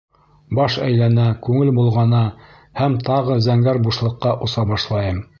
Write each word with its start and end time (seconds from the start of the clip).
Баш 0.59 0.75
әйләнә, 0.85 1.25
күңел 1.47 1.67
болғана, 1.79 2.21
һәм 2.79 2.95
тағы 3.09 3.35
зәңгәр 3.49 3.81
бушлыҡҡа 3.89 4.33
оса 4.47 4.65
башлайым. 4.73 5.21